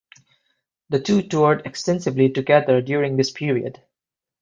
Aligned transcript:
The 0.89 0.99
two 0.99 1.21
toured 1.21 1.67
extensively 1.67 2.31
together 2.31 2.81
during 2.81 3.17
this 3.17 3.29
period. 3.29 3.83